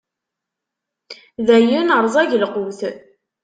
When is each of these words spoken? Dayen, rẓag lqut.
Dayen, 1.47 1.89
rẓag 2.05 2.31
lqut. 2.41 2.79